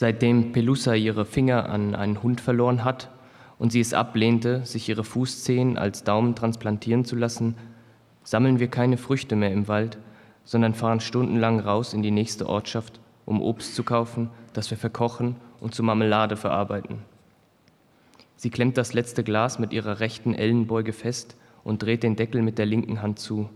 Seitdem 0.00 0.52
Pelusa 0.52 0.94
ihre 0.94 1.24
Finger 1.24 1.68
an 1.68 1.96
einen 1.96 2.22
Hund 2.22 2.40
verloren 2.40 2.84
hat 2.84 3.10
und 3.58 3.72
sie 3.72 3.80
es 3.80 3.94
ablehnte, 3.94 4.64
sich 4.64 4.88
ihre 4.88 5.02
Fußzehen 5.02 5.76
als 5.76 6.04
Daumen 6.04 6.36
transplantieren 6.36 7.04
zu 7.04 7.16
lassen, 7.16 7.56
sammeln 8.22 8.60
wir 8.60 8.68
keine 8.68 8.96
Früchte 8.96 9.34
mehr 9.34 9.50
im 9.50 9.66
Wald, 9.66 9.98
sondern 10.44 10.74
fahren 10.74 11.00
stundenlang 11.00 11.58
raus 11.58 11.94
in 11.94 12.02
die 12.02 12.12
nächste 12.12 12.48
Ortschaft, 12.48 13.00
um 13.26 13.42
Obst 13.42 13.74
zu 13.74 13.82
kaufen, 13.82 14.30
das 14.52 14.70
wir 14.70 14.78
verkochen 14.78 15.34
und 15.58 15.74
zu 15.74 15.82
Marmelade 15.82 16.36
verarbeiten. 16.36 16.98
Sie 18.36 18.50
klemmt 18.50 18.78
das 18.78 18.94
letzte 18.94 19.24
Glas 19.24 19.58
mit 19.58 19.72
ihrer 19.72 19.98
rechten 19.98 20.32
Ellenbeuge 20.32 20.92
fest 20.92 21.34
und 21.64 21.82
dreht 21.82 22.04
den 22.04 22.14
Deckel 22.14 22.42
mit 22.42 22.58
der 22.58 22.66
linken 22.66 23.02
Hand 23.02 23.18
zu. 23.18 23.50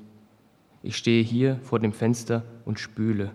Ich 0.83 0.97
stehe 0.97 1.23
hier 1.23 1.61
vor 1.63 1.79
dem 1.79 1.93
Fenster 1.93 2.43
und 2.65 2.81
spüle. 2.81 3.31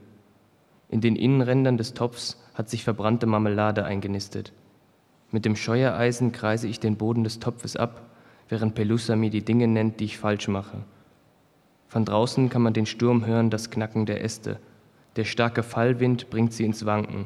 In 0.89 1.01
den 1.01 1.15
Innenrändern 1.15 1.77
des 1.77 1.93
Topfs 1.93 2.41
hat 2.53 2.69
sich 2.69 2.83
verbrannte 2.83 3.25
Marmelade 3.25 3.83
eingenistet. 3.83 4.53
Mit 5.31 5.43
dem 5.43 5.55
Scheuereisen 5.55 6.31
kreise 6.31 6.67
ich 6.67 6.79
den 6.79 6.95
Boden 6.95 7.23
des 7.23 7.39
Topfes 7.39 7.75
ab, 7.75 8.09
während 8.47 8.75
Pelusa 8.75 9.15
mir 9.15 9.29
die 9.29 9.43
Dinge 9.43 9.67
nennt, 9.67 9.99
die 9.99 10.05
ich 10.05 10.17
falsch 10.17 10.47
mache. 10.47 10.85
Von 11.89 12.05
draußen 12.05 12.49
kann 12.49 12.61
man 12.61 12.73
den 12.73 12.85
Sturm 12.85 13.25
hören, 13.25 13.49
das 13.49 13.69
Knacken 13.69 14.05
der 14.05 14.23
Äste. 14.23 14.59
Der 15.17 15.25
starke 15.25 15.63
Fallwind 15.63 16.29
bringt 16.29 16.53
sie 16.53 16.63
ins 16.63 16.85
Wanken. 16.85 17.25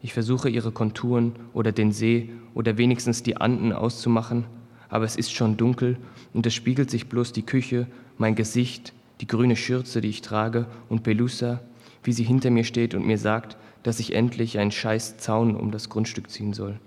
Ich 0.00 0.12
versuche 0.12 0.48
ihre 0.48 0.72
Konturen 0.72 1.34
oder 1.52 1.72
den 1.72 1.92
See 1.92 2.30
oder 2.54 2.78
wenigstens 2.78 3.22
die 3.22 3.36
Anden 3.36 3.72
auszumachen, 3.72 4.44
aber 4.88 5.04
es 5.04 5.16
ist 5.16 5.32
schon 5.32 5.56
dunkel 5.56 5.98
und 6.32 6.46
es 6.46 6.54
spiegelt 6.54 6.90
sich 6.90 7.08
bloß 7.08 7.32
die 7.32 7.42
Küche, 7.42 7.86
mein 8.16 8.34
Gesicht, 8.34 8.92
die 9.20 9.26
grüne 9.26 9.56
Schürze, 9.56 10.00
die 10.00 10.08
ich 10.08 10.22
trage 10.22 10.66
und 10.88 11.02
Pelusa, 11.02 11.60
wie 12.02 12.12
sie 12.12 12.24
hinter 12.24 12.50
mir 12.50 12.64
steht 12.64 12.94
und 12.94 13.06
mir 13.06 13.18
sagt, 13.18 13.56
dass 13.82 14.00
ich 14.00 14.14
endlich 14.14 14.58
einen 14.58 14.70
scheiß 14.70 15.18
Zaun 15.18 15.56
um 15.56 15.70
das 15.70 15.88
Grundstück 15.88 16.30
ziehen 16.30 16.52
soll. 16.52 16.78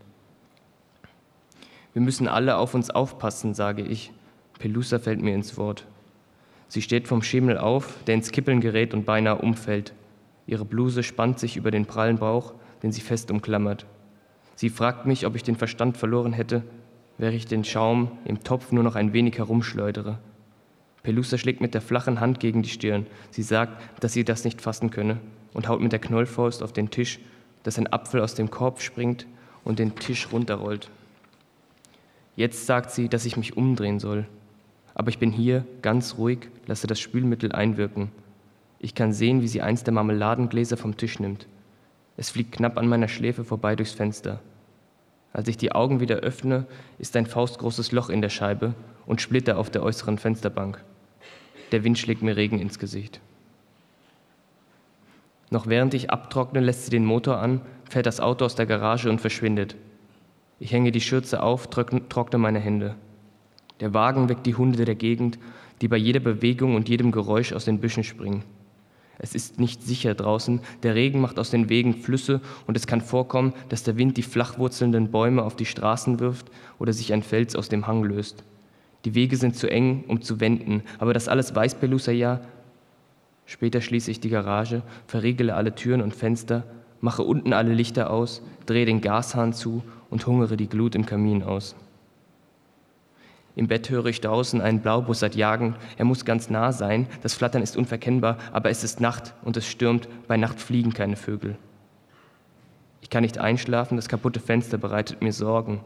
Wir 1.94 2.02
müssen 2.02 2.28
alle 2.28 2.58
auf 2.58 2.74
uns 2.74 2.90
aufpassen, 2.90 3.54
sage 3.54 3.82
ich. 3.82 4.12
Pelusa 4.60 5.00
fällt 5.00 5.22
mir 5.22 5.36
ins 5.36 5.58
Wort. 5.58 5.86
Sie 6.68 6.82
steht 6.82 7.08
vom 7.08 7.22
Schemel 7.22 7.58
auf, 7.58 7.98
der 8.08 8.16
ins 8.16 8.32
Kippeln 8.32 8.62
gerät 8.62 8.94
und 8.94 9.06
beinahe 9.06 9.40
umfällt. 9.40 9.94
Ihre 10.48 10.64
Bluse 10.64 11.04
spannt 11.04 11.40
sich 11.40 11.58
über 11.58 11.72
den 11.72 11.86
prallen 11.86 12.18
Bauch, 12.18 12.54
den 12.82 12.92
sie 12.92 13.02
fest 13.02 13.30
umklammert. 13.30 13.86
Sie 14.56 14.70
fragt 14.70 15.06
mich, 15.06 15.26
ob 15.26 15.36
ich 15.36 15.44
den 15.44 15.56
Verstand 15.56 15.98
verloren 15.98 16.34
hätte, 16.34 16.64
während 17.18 17.36
ich 17.36 17.46
den 17.46 17.64
Schaum 17.64 18.12
im 18.26 18.44
Topf 18.44 18.72
nur 18.72 18.84
noch 18.84 18.96
ein 18.96 19.12
wenig 19.12 19.38
herumschleudere. 19.38 20.20
Pelusa 21.04 21.38
schlägt 21.38 21.62
mit 21.62 21.74
der 21.74 21.82
flachen 21.82 22.20
Hand 22.20 22.40
gegen 22.40 22.62
die 22.62 22.70
Stirn. 22.70 23.08
Sie 23.32 23.44
sagt, 23.44 23.82
dass 24.02 24.14
sie 24.14 24.24
das 24.24 24.44
nicht 24.44 24.62
fassen 24.62 24.92
könne 24.92 25.20
und 25.54 25.68
haut 25.68 25.82
mit 25.82 25.92
der 25.92 26.00
Knollfaust 26.00 26.62
auf 26.62 26.74
den 26.74 26.92
Tisch, 26.92 27.20
dass 27.64 27.78
ein 27.78 27.92
Apfel 27.92 28.22
aus 28.22 28.36
dem 28.36 28.52
Korb 28.52 28.82
springt 28.82 29.26
und 29.64 29.80
den 29.80 29.96
Tisch 29.96 30.32
runterrollt. 30.32 30.90
Jetzt 32.36 32.66
sagt 32.66 32.92
sie, 32.92 33.10
dass 33.10 33.26
ich 33.26 33.38
mich 33.38 33.58
umdrehen 33.58 34.00
soll. 34.00 34.26
Aber 34.94 35.10
ich 35.10 35.20
bin 35.20 35.32
hier 35.32 35.66
ganz 35.82 36.18
ruhig, 36.18 36.50
lasse 36.68 36.88
das 36.88 37.00
Spülmittel 37.00 37.52
einwirken. 37.52 38.12
Ich 38.80 38.96
kann 38.96 39.14
sehen, 39.14 39.42
wie 39.42 39.48
sie 39.48 39.62
eins 39.62 39.84
der 39.84 39.94
Marmeladengläser 39.94 40.78
vom 40.78 40.98
Tisch 40.98 41.20
nimmt. 41.20 41.48
Es 42.18 42.30
fliegt 42.30 42.54
knapp 42.54 42.78
an 42.78 42.88
meiner 42.88 43.08
Schläfe 43.08 43.44
vorbei 43.44 43.76
durchs 43.76 43.94
Fenster. 43.94 44.42
Als 45.34 45.48
ich 45.48 45.58
die 45.58 45.72
Augen 45.72 46.00
wieder 46.00 46.18
öffne, 46.18 46.66
ist 47.00 47.16
ein 47.16 47.26
faustgroßes 47.26 47.92
Loch 47.92 48.10
in 48.10 48.22
der 48.22 48.30
Scheibe 48.30 48.74
und 49.06 49.22
Splitter 49.22 49.58
auf 49.58 49.70
der 49.70 49.84
äußeren 49.84 50.18
Fensterbank. 50.18 50.84
Der 51.72 51.84
Wind 51.84 51.98
schlägt 51.98 52.22
mir 52.22 52.36
Regen 52.36 52.60
ins 52.60 52.80
Gesicht. 52.80 53.22
Noch 55.50 55.68
während 55.68 55.94
ich 55.94 56.10
abtrockne, 56.10 56.62
lässt 56.62 56.86
sie 56.86 56.92
den 56.92 57.06
Motor 57.06 57.40
an, 57.40 57.62
fährt 57.90 58.06
das 58.06 58.20
Auto 58.20 58.46
aus 58.46 58.56
der 58.56 58.66
Garage 58.66 59.10
und 59.10 59.20
verschwindet. 59.20 59.76
Ich 60.60 60.72
hänge 60.72 60.92
die 60.92 61.02
Schürze 61.02 61.44
auf, 61.44 61.68
trockne 61.68 62.38
meine 62.38 62.60
Hände. 62.60 62.96
Der 63.82 63.94
Wagen 63.94 64.30
weckt 64.30 64.46
die 64.46 64.56
Hunde 64.56 64.86
der 64.86 64.96
Gegend, 64.96 65.40
die 65.82 65.88
bei 65.88 65.98
jeder 65.98 66.20
Bewegung 66.20 66.76
und 66.76 66.88
jedem 66.88 67.12
Geräusch 67.12 67.52
aus 67.52 67.66
den 67.66 67.80
Büschen 67.80 68.04
springen. 68.04 68.44
Es 69.18 69.36
ist 69.36 69.60
nicht 69.60 69.84
sicher 69.84 70.16
draußen, 70.16 70.62
der 70.84 70.96
Regen 70.96 71.20
macht 71.20 71.38
aus 71.38 71.52
den 71.52 71.70
Wegen 71.70 71.96
Flüsse 71.96 72.42
und 72.66 72.78
es 72.78 72.88
kann 72.88 73.02
vorkommen, 73.02 73.54
dass 73.70 73.84
der 73.84 73.98
Wind 73.98 74.18
die 74.18 74.24
flachwurzelnden 74.24 75.12
Bäume 75.12 75.44
auf 75.44 75.56
die 75.56 75.66
Straßen 75.66 76.20
wirft 76.20 76.50
oder 76.80 76.94
sich 76.94 77.14
ein 77.14 77.24
Fels 77.24 77.56
aus 77.56 77.70
dem 77.70 77.88
Hang 77.88 78.04
löst. 78.04 78.44
Die 79.06 79.16
Wege 79.16 79.36
sind 79.38 79.56
zu 79.56 79.70
eng, 79.70 80.04
um 80.08 80.22
zu 80.22 80.40
wenden, 80.40 80.84
aber 81.00 81.14
das 81.14 81.28
alles 81.28 81.56
weiß 81.56 81.76
Pelusa 81.76 82.12
ja. 82.12 82.42
Später 83.46 83.82
schließe 83.82 84.12
ich 84.12 84.20
die 84.20 84.30
Garage, 84.30 84.84
verriegele 85.08 85.56
alle 85.56 85.74
Türen 85.74 86.02
und 86.02 86.16
Fenster, 86.16 86.64
mache 87.00 87.24
unten 87.24 87.54
alle 87.54 87.74
Lichter 87.74 88.12
aus, 88.12 88.42
drehe 88.66 88.86
den 88.86 89.02
Gashahn 89.02 89.54
zu 89.54 89.84
und 90.10 90.28
hungere 90.28 90.56
die 90.56 90.70
Glut 90.70 90.96
im 90.96 91.06
Kamin 91.06 91.44
aus. 91.44 91.76
Im 93.56 93.68
Bett 93.68 93.90
höre 93.90 94.06
ich 94.06 94.22
draußen 94.22 94.62
einen 94.62 94.80
Blaubussard 94.80 95.36
jagen. 95.36 95.76
Er 95.98 96.06
muss 96.06 96.24
ganz 96.24 96.50
nah 96.50 96.72
sein. 96.72 97.08
Das 97.22 97.34
Flattern 97.34 97.62
ist 97.62 97.76
unverkennbar, 97.76 98.38
aber 98.54 98.70
es 98.70 98.84
ist 98.84 99.02
Nacht 99.02 99.34
und 99.44 99.58
es 99.58 99.68
stürmt. 99.68 100.08
Bei 100.28 100.38
Nacht 100.38 100.62
fliegen 100.62 100.94
keine 100.94 101.18
Vögel. 101.18 101.58
Ich 103.02 103.10
kann 103.10 103.24
nicht 103.24 103.40
einschlafen. 103.40 103.98
Das 103.98 104.08
kaputte 104.08 104.40
Fenster 104.40 104.78
bereitet 104.78 105.22
mir 105.22 105.34
Sorgen. 105.34 105.82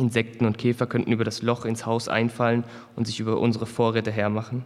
Insekten 0.00 0.46
und 0.46 0.58
Käfer 0.58 0.86
könnten 0.86 1.12
über 1.12 1.24
das 1.24 1.42
Loch 1.42 1.64
ins 1.64 1.86
Haus 1.86 2.08
einfallen 2.08 2.64
und 2.96 3.06
sich 3.06 3.20
über 3.20 3.38
unsere 3.38 3.66
Vorräte 3.66 4.10
hermachen. 4.10 4.64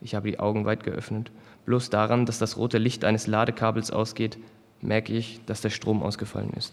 Ich 0.00 0.14
habe 0.14 0.30
die 0.30 0.38
Augen 0.38 0.64
weit 0.64 0.84
geöffnet. 0.84 1.30
Bloß 1.66 1.90
daran, 1.90 2.24
dass 2.24 2.38
das 2.38 2.56
rote 2.56 2.78
Licht 2.78 3.04
eines 3.04 3.26
Ladekabels 3.26 3.90
ausgeht, 3.90 4.38
merke 4.80 5.12
ich, 5.12 5.40
dass 5.44 5.60
der 5.60 5.70
Strom 5.70 6.02
ausgefallen 6.02 6.52
ist. 6.56 6.72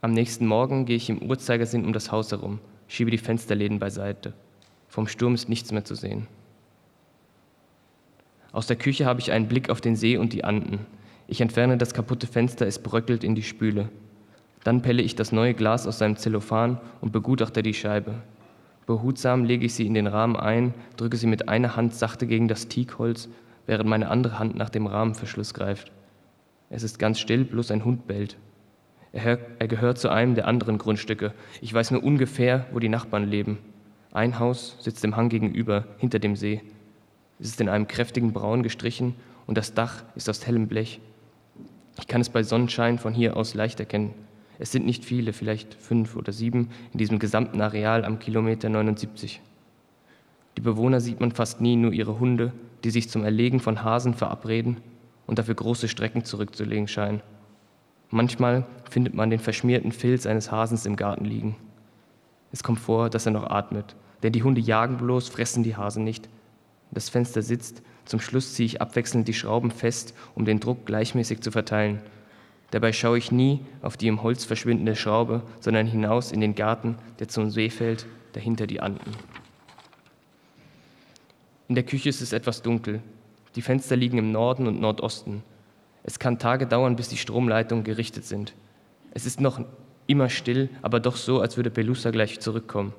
Am 0.00 0.12
nächsten 0.12 0.46
Morgen 0.46 0.86
gehe 0.86 0.96
ich 0.96 1.10
im 1.10 1.22
Uhrzeigersinn 1.22 1.84
um 1.84 1.92
das 1.92 2.10
Haus 2.10 2.32
herum, 2.32 2.58
schiebe 2.88 3.10
die 3.10 3.18
Fensterläden 3.18 3.78
beiseite. 3.78 4.32
Vom 4.88 5.06
Sturm 5.06 5.34
ist 5.34 5.48
nichts 5.48 5.70
mehr 5.70 5.84
zu 5.84 5.94
sehen. 5.94 6.26
Aus 8.52 8.66
der 8.66 8.76
Küche 8.76 9.04
habe 9.04 9.20
ich 9.20 9.32
einen 9.32 9.48
Blick 9.48 9.70
auf 9.70 9.80
den 9.80 9.96
See 9.96 10.16
und 10.16 10.32
die 10.32 10.44
Anden. 10.44 10.86
Ich 11.26 11.40
entferne 11.40 11.76
das 11.76 11.92
kaputte 11.92 12.26
Fenster, 12.26 12.66
es 12.66 12.78
bröckelt 12.78 13.22
in 13.22 13.34
die 13.34 13.42
Spüle. 13.42 13.90
Dann 14.68 14.82
pelle 14.82 15.00
ich 15.00 15.16
das 15.16 15.32
neue 15.32 15.54
Glas 15.54 15.86
aus 15.86 15.96
seinem 15.96 16.18
Zellophan 16.18 16.78
und 17.00 17.10
begutachte 17.10 17.62
die 17.62 17.72
Scheibe. 17.72 18.16
Behutsam 18.84 19.44
lege 19.44 19.64
ich 19.64 19.72
sie 19.72 19.86
in 19.86 19.94
den 19.94 20.06
Rahmen 20.06 20.36
ein, 20.36 20.74
drücke 20.98 21.16
sie 21.16 21.26
mit 21.26 21.48
einer 21.48 21.74
Hand 21.74 21.94
sachte 21.94 22.26
gegen 22.26 22.48
das 22.48 22.68
Teakholz, 22.68 23.30
während 23.64 23.88
meine 23.88 24.10
andere 24.10 24.38
Hand 24.38 24.56
nach 24.56 24.68
dem 24.68 24.86
Rahmenverschluss 24.86 25.54
greift. 25.54 25.90
Es 26.68 26.82
ist 26.82 26.98
ganz 26.98 27.18
still, 27.18 27.44
bloß 27.44 27.70
ein 27.70 27.86
Hund 27.86 28.06
bellt. 28.06 28.36
Er, 29.14 29.38
er 29.58 29.68
gehört 29.68 29.96
zu 29.96 30.10
einem 30.10 30.34
der 30.34 30.46
anderen 30.46 30.76
Grundstücke. 30.76 31.32
Ich 31.62 31.72
weiß 31.72 31.90
nur 31.92 32.04
ungefähr, 32.04 32.66
wo 32.70 32.78
die 32.78 32.90
Nachbarn 32.90 33.26
leben. 33.26 33.56
Ein 34.12 34.38
Haus 34.38 34.76
sitzt 34.80 35.02
dem 35.02 35.16
Hang 35.16 35.30
gegenüber, 35.30 35.86
hinter 35.96 36.18
dem 36.18 36.36
See. 36.36 36.60
Es 37.40 37.48
ist 37.48 37.60
in 37.62 37.70
einem 37.70 37.88
kräftigen 37.88 38.34
Braun 38.34 38.62
gestrichen 38.62 39.14
und 39.46 39.56
das 39.56 39.72
Dach 39.72 40.02
ist 40.14 40.28
aus 40.28 40.46
hellem 40.46 40.68
Blech. 40.68 41.00
Ich 41.98 42.06
kann 42.06 42.20
es 42.20 42.28
bei 42.28 42.42
Sonnenschein 42.42 42.98
von 42.98 43.14
hier 43.14 43.34
aus 43.34 43.54
leicht 43.54 43.80
erkennen. 43.80 44.27
Es 44.58 44.72
sind 44.72 44.86
nicht 44.86 45.04
viele, 45.04 45.32
vielleicht 45.32 45.74
fünf 45.74 46.16
oder 46.16 46.32
sieben 46.32 46.70
in 46.92 46.98
diesem 46.98 47.18
gesamten 47.18 47.60
Areal 47.60 48.04
am 48.04 48.18
Kilometer 48.18 48.68
79. 48.68 49.40
Die 50.56 50.60
Bewohner 50.60 51.00
sieht 51.00 51.20
man 51.20 51.30
fast 51.30 51.60
nie, 51.60 51.76
nur 51.76 51.92
ihre 51.92 52.18
Hunde, 52.18 52.52
die 52.82 52.90
sich 52.90 53.08
zum 53.08 53.22
Erlegen 53.22 53.60
von 53.60 53.84
Hasen 53.84 54.14
verabreden 54.14 54.78
und 55.26 55.38
dafür 55.38 55.54
große 55.54 55.88
Strecken 55.88 56.24
zurückzulegen 56.24 56.88
scheinen. 56.88 57.22
Manchmal 58.10 58.66
findet 58.90 59.14
man 59.14 59.30
den 59.30 59.38
verschmierten 59.38 59.92
Filz 59.92 60.26
eines 60.26 60.50
Hasens 60.50 60.86
im 60.86 60.96
Garten 60.96 61.24
liegen. 61.24 61.56
Es 62.50 62.62
kommt 62.62 62.80
vor, 62.80 63.10
dass 63.10 63.26
er 63.26 63.32
noch 63.32 63.48
atmet, 63.48 63.94
denn 64.22 64.32
die 64.32 64.42
Hunde 64.42 64.60
jagen 64.60 64.96
bloß, 64.96 65.28
fressen 65.28 65.62
die 65.62 65.76
Hasen 65.76 66.02
nicht. 66.02 66.28
Das 66.90 67.10
Fenster 67.10 67.42
sitzt, 67.42 67.82
zum 68.06 68.18
Schluss 68.18 68.54
ziehe 68.54 68.66
ich 68.66 68.80
abwechselnd 68.80 69.28
die 69.28 69.34
Schrauben 69.34 69.70
fest, 69.70 70.14
um 70.34 70.46
den 70.46 70.58
Druck 70.58 70.86
gleichmäßig 70.86 71.42
zu 71.42 71.50
verteilen. 71.50 72.00
Dabei 72.70 72.92
schaue 72.92 73.18
ich 73.18 73.32
nie 73.32 73.60
auf 73.80 73.96
die 73.96 74.08
im 74.08 74.22
Holz 74.22 74.44
verschwindende 74.44 74.94
Schraube, 74.94 75.42
sondern 75.60 75.86
hinaus 75.86 76.32
in 76.32 76.40
den 76.40 76.54
Garten, 76.54 76.96
der 77.18 77.28
zum 77.28 77.50
See 77.50 77.70
fällt, 77.70 78.06
dahinter 78.32 78.66
die 78.66 78.80
Anden. 78.80 79.14
In 81.68 81.74
der 81.74 81.84
Küche 81.84 82.08
ist 82.08 82.20
es 82.20 82.32
etwas 82.32 82.62
dunkel. 82.62 83.02
Die 83.54 83.62
Fenster 83.62 83.96
liegen 83.96 84.18
im 84.18 84.32
Norden 84.32 84.66
und 84.66 84.80
Nordosten. 84.80 85.42
Es 86.02 86.18
kann 86.18 86.38
Tage 86.38 86.66
dauern, 86.66 86.96
bis 86.96 87.08
die 87.08 87.16
Stromleitungen 87.16 87.84
gerichtet 87.84 88.24
sind. 88.24 88.54
Es 89.12 89.26
ist 89.26 89.40
noch 89.40 89.60
immer 90.06 90.28
still, 90.28 90.70
aber 90.82 91.00
doch 91.00 91.16
so, 91.16 91.40
als 91.40 91.56
würde 91.56 91.70
Pelusa 91.70 92.10
gleich 92.10 92.40
zurückkommen. 92.40 92.94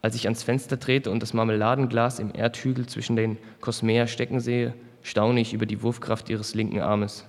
Als 0.00 0.14
ich 0.14 0.26
ans 0.26 0.42
Fenster 0.42 0.80
trete 0.80 1.10
und 1.10 1.22
das 1.22 1.34
Marmeladenglas 1.34 2.18
im 2.18 2.34
Erdhügel 2.34 2.86
zwischen 2.86 3.16
den 3.16 3.38
Cosmea 3.60 4.06
stecken 4.06 4.40
sehe, 4.40 4.74
staune 5.02 5.40
ich 5.40 5.52
über 5.52 5.66
die 5.66 5.82
Wurfkraft 5.82 6.28
ihres 6.28 6.54
linken 6.54 6.80
Armes. 6.80 7.24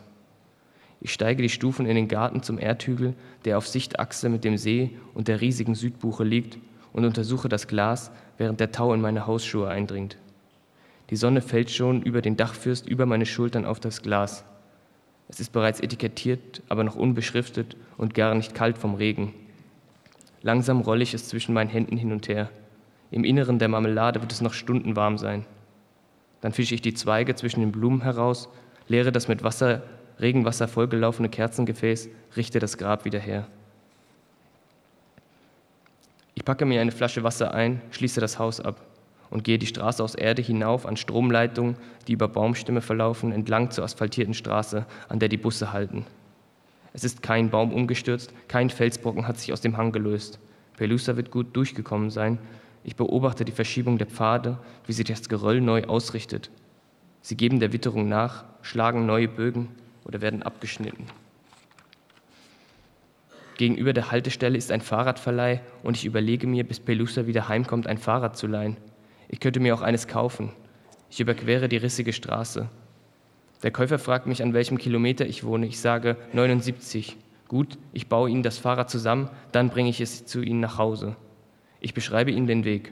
Ich 1.04 1.12
steige 1.12 1.44
die 1.44 1.50
Stufen 1.50 1.86
in 1.86 1.96
den 1.96 2.08
Garten 2.08 2.44
zum 2.44 2.58
Erdhügel, 2.58 3.14
der 3.44 3.58
auf 3.58 3.68
Sichtachse 3.68 4.30
mit 4.30 4.46
dem 4.46 4.58
See 4.58 4.92
und 5.14 5.28
der 5.28 5.42
riesigen 5.42 5.76
Südbuche 5.76 6.24
liegt, 6.24 6.58
und 6.94 7.04
untersuche 7.06 7.50
das 7.50 7.68
Glas, 7.68 8.12
während 8.38 8.60
der 8.60 8.72
Tau 8.72 8.94
in 8.94 9.02
meine 9.02 9.28
Hausschuhe 9.28 9.68
eindringt. 9.68 10.18
Die 11.10 11.16
Sonne 11.18 11.42
fällt 11.42 11.72
schon 11.72 12.04
über 12.04 12.22
den 12.22 12.38
Dachfürst 12.38 12.88
über 12.88 13.06
meine 13.06 13.26
Schultern 13.26 13.66
auf 13.66 13.80
das 13.80 14.02
Glas. 14.02 14.46
Es 15.28 15.42
ist 15.42 15.52
bereits 15.52 15.82
etikettiert, 15.82 16.62
aber 16.70 16.86
noch 16.86 16.96
unbeschriftet 16.96 17.76
und 17.98 18.14
gar 18.14 18.34
nicht 18.34 18.56
kalt 18.56 18.78
vom 18.78 18.96
Regen. 18.96 19.34
Langsam 20.42 20.80
rolle 20.82 21.04
ich 21.04 21.14
es 21.14 21.28
zwischen 21.28 21.54
meinen 21.54 21.70
Händen 21.70 21.98
hin 21.98 22.14
und 22.14 22.30
her. 22.30 22.50
Im 23.12 23.26
Inneren 23.26 23.60
der 23.60 23.68
Marmelade 23.68 24.22
wird 24.22 24.32
es 24.32 24.42
noch 24.42 24.54
Stunden 24.54 24.96
warm 24.96 25.18
sein. 25.18 25.46
Dann 26.40 26.54
fische 26.54 26.76
ich 26.76 26.82
die 26.82 26.94
Zweige 26.94 27.36
zwischen 27.36 27.60
den 27.60 27.72
Blumen 27.74 28.02
heraus, 28.02 28.48
leere 28.88 29.12
das 29.12 29.28
mit 29.28 29.44
Wasser, 29.44 29.82
Regenwasser 30.20 30.68
vollgelaufene 30.68 31.30
Kerzengefäß, 31.30 32.10
richte 32.36 32.60
das 32.60 32.78
Grab 32.78 33.06
wieder 33.06 33.20
her. 33.20 33.48
Ich 36.36 36.46
packe 36.46 36.66
mir 36.66 36.82
eine 36.82 36.92
Flasche 36.92 37.24
Wasser 37.24 37.54
ein, 37.54 37.82
schließe 37.92 38.20
das 38.20 38.40
Haus 38.40 38.60
ab 38.60 38.82
und 39.30 39.44
gehe 39.44 39.58
die 39.58 39.68
Straße 39.68 40.04
aus 40.04 40.16
Erde 40.16 40.42
hinauf 40.42 40.86
an 40.86 40.98
Stromleitungen, 40.98 41.76
die 42.08 42.14
über 42.14 42.28
Baumstämme 42.28 42.82
verlaufen, 42.82 43.32
entlang 43.32 43.72
zur 43.72 43.84
asphaltierten 43.84 44.34
Straße, 44.34 44.86
an 45.10 45.20
der 45.20 45.30
die 45.30 45.38
Busse 45.38 45.74
halten. 45.74 46.06
Es 46.94 47.04
ist 47.04 47.24
kein 47.24 47.50
Baum 47.50 47.74
umgestürzt, 47.74 48.34
kein 48.48 48.70
Felsbrocken 48.70 49.28
hat 49.28 49.40
sich 49.40 49.52
aus 49.52 49.62
dem 49.62 49.78
Hang 49.78 49.92
gelöst. 49.92 50.40
Pelusa 50.78 51.18
wird 51.18 51.32
gut 51.32 51.56
durchgekommen 51.56 52.10
sein, 52.10 52.38
ich 52.84 52.96
beobachte 52.96 53.46
die 53.46 53.52
Verschiebung 53.52 53.98
der 53.98 54.08
Pfade, 54.08 54.58
wie 54.86 54.94
sich 54.94 55.06
das 55.06 55.30
Geröll 55.30 55.62
neu 55.62 55.86
ausrichtet. 55.86 56.50
Sie 57.22 57.38
geben 57.38 57.60
der 57.60 57.72
Witterung 57.72 58.10
nach, 58.10 58.44
schlagen 58.62 59.06
neue 59.06 59.30
Bögen 59.30 59.70
oder 60.06 60.22
werden 60.22 60.44
abgeschnitten. 60.44 61.08
Gegenüber 63.58 63.94
der 63.94 64.12
Haltestelle 64.12 64.58
ist 64.58 64.72
ein 64.72 64.82
Fahrradverleih 64.82 65.62
und 65.84 65.96
ich 65.96 66.06
überlege 66.06 66.48
mir, 66.48 66.64
bis 66.64 66.80
Pelusa 66.80 67.28
wieder 67.28 67.48
heimkommt, 67.48 67.88
ein 67.88 67.98
Fahrrad 67.98 68.36
zu 68.36 68.48
leihen. 68.48 68.78
Ich 69.30 69.40
könnte 69.40 69.60
mir 69.60 69.76
auch 69.76 69.82
eines 69.82 70.08
kaufen. 70.08 70.52
Ich 71.10 71.20
überquere 71.20 71.70
die 71.70 71.78
rissige 71.78 72.14
Straße. 72.14 72.70
Der 73.62 73.72
Käufer 73.72 74.00
fragt 74.00 74.26
mich, 74.26 74.42
an 74.42 74.54
welchem 74.54 74.78
Kilometer 74.78 75.26
ich 75.26 75.44
wohne. 75.44 75.68
Ich 75.68 75.80
sage 75.80 76.18
79. 76.34 77.18
Gut, 77.48 77.78
ich 77.94 78.08
baue 78.08 78.30
Ihnen 78.30 78.44
das 78.44 78.58
Fahrrad 78.58 78.90
zusammen, 78.90 79.30
dann 79.52 79.70
bringe 79.70 79.90
ich 79.90 80.02
es 80.02 80.26
zu 80.26 80.42
Ihnen 80.42 80.60
nach 80.60 80.80
Hause. 80.80 81.16
Ich 81.80 81.94
beschreibe 81.94 82.32
Ihnen 82.32 82.48
den 82.48 82.66
Weg. 82.66 82.92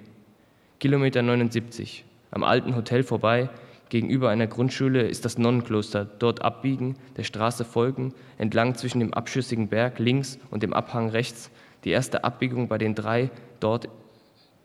Kilometer 0.80 1.22
79, 1.22 2.06
am 2.30 2.44
alten 2.44 2.76
Hotel 2.76 3.04
vorbei, 3.04 3.50
gegenüber 3.92 4.30
einer 4.30 4.48
Grundschule 4.48 5.02
ist 5.02 5.26
das 5.26 5.38
Nonnenkloster. 5.38 6.06
Dort 6.06 6.42
abbiegen, 6.42 6.96
der 7.18 7.24
Straße 7.24 7.66
folgen, 7.66 8.14
entlang 8.38 8.74
zwischen 8.76 9.02
dem 9.02 9.14
abschüssigen 9.14 9.68
Berg 9.68 10.00
links 10.00 10.40
und 10.50 10.64
dem 10.64 10.74
Abhang 10.74 11.10
rechts, 11.10 11.52
die 11.84 11.92
erste 11.92 12.24
Abbiegung 12.24 12.70
bei 12.70 12.78
den 12.78 12.96
drei 12.96 13.30
dort 13.60 13.90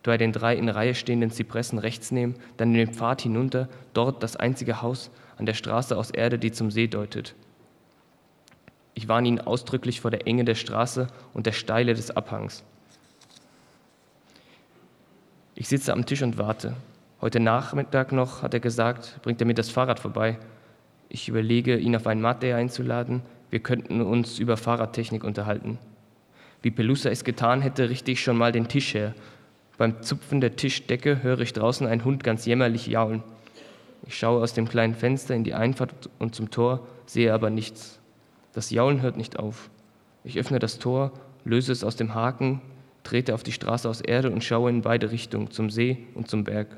bei 0.05 0.17
den 0.17 0.31
drei 0.31 0.55
in 0.55 0.69
Reihe 0.69 0.95
stehenden 0.95 1.33
Zypressen 1.33 1.81
rechts 1.81 2.13
nehmen, 2.13 2.37
dann 2.59 2.73
den 2.73 2.93
Pfad 2.93 3.23
hinunter, 3.23 3.69
dort 3.93 4.23
das 4.23 4.37
einzige 4.37 4.81
Haus 4.81 5.11
an 5.37 5.47
der 5.47 5.55
Straße 5.55 5.99
aus 5.99 6.13
Erde, 6.13 6.39
die 6.39 6.53
zum 6.53 6.71
See 6.71 6.87
deutet. 6.87 7.35
Ich 8.95 9.09
warne 9.09 9.27
ihn 9.27 9.41
ausdrücklich 9.41 10.01
vor 10.01 10.13
der 10.13 10.29
Enge 10.29 10.45
der 10.45 10.55
Straße 10.55 11.09
und 11.35 11.47
der 11.47 11.53
Steile 11.53 11.95
des 11.95 12.13
Abhangs. 12.13 12.63
Ich 15.57 15.67
sitze 15.67 15.93
am 15.93 16.07
Tisch 16.07 16.23
und 16.23 16.39
warte. 16.39 16.77
Heute 17.27 17.41
Nachmittag 17.41 18.13
noch, 18.13 18.43
hat 18.43 18.55
er 18.55 18.61
gesagt, 18.61 19.19
bringt 19.23 19.41
er 19.41 19.49
mir 19.49 19.55
das 19.55 19.69
Fahrrad 19.69 19.99
vorbei. 19.99 20.39
Ich 21.09 21.29
überlege, 21.29 21.77
ihn 21.77 21.97
auf 21.97 22.07
einen 22.07 22.21
Mate 22.21 22.55
einzuladen. 22.55 23.21
Wir 23.51 23.59
könnten 23.59 24.01
uns 24.01 24.39
über 24.39 24.57
Fahrradtechnik 24.57 25.25
unterhalten. 25.25 25.81
Wie 26.63 26.71
Pelusa 26.71 27.11
es 27.11 27.25
getan 27.25 27.63
hätte, 27.63 27.91
richte 27.91 28.13
ich 28.13 28.23
schon 28.23 28.37
mal 28.37 28.53
den 28.53 28.69
Tisch 28.69 28.95
her. 28.95 29.13
Beim 29.77 30.03
Zupfen 30.03 30.41
der 30.41 30.55
Tischdecke 30.55 31.25
höre 31.25 31.41
ich 31.41 31.53
draußen 31.53 31.89
einen 31.89 32.05
Hund 32.05 32.23
ganz 32.23 32.47
jämmerlich 32.47 32.87
jaulen. 32.87 33.25
Ich 34.07 34.17
schaue 34.17 34.41
aus 34.41 34.55
dem 34.55 34.69
kleinen 34.69 34.95
Fenster 34.95 35.35
in 35.35 35.43
die 35.43 35.55
Einfahrt 35.55 36.09
und 36.21 36.37
zum 36.37 36.53
Tor, 36.53 36.87
sehe 37.07 37.35
aber 37.35 37.51
nichts. 37.51 37.99
Das 38.53 38.71
Jaulen 38.71 39.03
hört 39.03 39.17
nicht 39.17 39.37
auf. 39.37 39.69
Ich 40.23 40.39
öffne 40.39 40.61
das 40.61 40.79
Tor, 40.79 41.11
löse 41.45 41.73
es 41.73 41.83
aus 41.83 41.97
dem 41.97 42.15
Haken, 42.15 42.61
trete 43.03 43.35
auf 43.35 43.43
die 43.43 43.51
Straße 43.51 43.89
aus 43.89 44.01
Erde 44.01 44.31
und 44.31 44.45
schaue 44.45 44.71
in 44.71 44.83
beide 44.83 45.11
Richtungen, 45.11 45.51
zum 45.51 45.71
See 45.71 46.07
und 46.15 46.29
zum 46.29 46.45
Berg. 46.45 46.69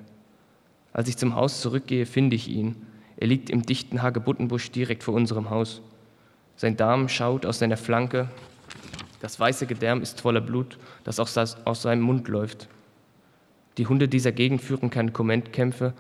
Als 0.93 1.09
ich 1.09 1.17
zum 1.17 1.35
Haus 1.35 1.61
zurückgehe, 1.61 2.07
finde 2.07 2.37
ich 2.37 2.49
ihn. 2.49 2.77
Er 3.17 3.27
liegt 3.27 3.51
im 3.51 3.63
dichten 3.63 4.03
Hagebuttenbusch 4.03 4.71
direkt 4.71 5.03
vor 5.03 5.15
unserem 5.15 5.51
Haus. 5.51 5.83
Sein 6.57 6.77
Darm 6.77 7.09
schaut 7.09 7.47
aus 7.47 7.59
seiner 7.59 7.77
Flanke. 7.77 8.29
Das 9.21 9.39
weiße 9.39 9.67
Gedärm 9.67 10.03
ist 10.03 10.21
voller 10.21 10.41
Blut, 10.41 10.79
das 11.05 11.19
aus 11.19 11.83
seinem 11.83 12.03
Mund 12.03 12.29
läuft. 12.29 12.69
Die 13.77 13.87
Hunde 13.87 14.09
dieser 14.09 14.33
Gegend 14.33 14.61
führen 14.61 14.91
keine 14.91 15.13
Kommentkämpfe. 15.13 15.95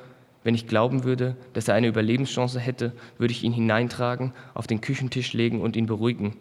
Wenn 0.44 0.54
ich 0.54 0.66
glauben 0.66 1.04
würde, 1.04 1.36
dass 1.52 1.68
er 1.68 1.74
eine 1.74 1.88
Überlebenschance 1.88 2.58
hätte, 2.60 2.92
würde 3.18 3.32
ich 3.32 3.42
ihn 3.44 3.52
hineintragen, 3.52 4.32
auf 4.54 4.66
den 4.66 4.80
Küchentisch 4.80 5.32
legen 5.32 5.60
und 5.60 5.76
ihn 5.76 5.86
beruhigen. 5.86 6.36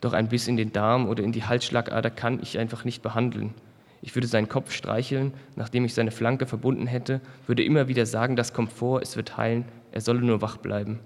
Doch 0.00 0.12
ein 0.12 0.28
Biss 0.28 0.46
in 0.46 0.56
den 0.56 0.72
Darm 0.72 1.08
oder 1.08 1.24
in 1.24 1.32
die 1.32 1.44
Halsschlagader 1.44 2.10
kann 2.10 2.40
ich 2.40 2.58
einfach 2.58 2.84
nicht 2.84 3.02
behandeln. 3.02 3.54
Ich 4.00 4.14
würde 4.14 4.28
seinen 4.28 4.48
Kopf 4.48 4.72
streicheln, 4.72 5.32
nachdem 5.56 5.84
ich 5.84 5.94
seine 5.94 6.10
Flanke 6.10 6.46
verbunden 6.46 6.86
hätte, 6.86 7.20
würde 7.46 7.64
immer 7.64 7.88
wieder 7.88 8.06
sagen, 8.06 8.36
das 8.36 8.52
kommt 8.52 8.72
vor, 8.72 9.02
es 9.02 9.16
wird 9.16 9.36
heilen, 9.36 9.64
er 9.92 10.00
solle 10.00 10.20
nur 10.20 10.40
wach 10.40 10.56
bleiben. 10.56 11.00